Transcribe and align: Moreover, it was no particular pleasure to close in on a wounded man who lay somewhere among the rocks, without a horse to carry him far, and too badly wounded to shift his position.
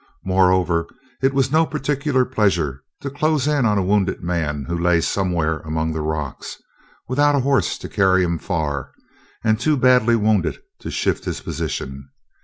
Moreover, 0.25 0.87
it 1.21 1.31
was 1.31 1.51
no 1.51 1.63
particular 1.63 2.25
pleasure 2.25 2.81
to 3.01 3.09
close 3.11 3.47
in 3.47 3.67
on 3.67 3.77
a 3.77 3.83
wounded 3.83 4.23
man 4.23 4.65
who 4.65 4.75
lay 4.75 4.99
somewhere 4.99 5.59
among 5.59 5.93
the 5.93 6.01
rocks, 6.01 6.57
without 7.07 7.35
a 7.35 7.41
horse 7.41 7.77
to 7.77 7.87
carry 7.87 8.23
him 8.23 8.39
far, 8.39 8.93
and 9.43 9.59
too 9.59 9.77
badly 9.77 10.15
wounded 10.15 10.57
to 10.79 10.89
shift 10.89 11.25
his 11.25 11.39
position. 11.41 12.09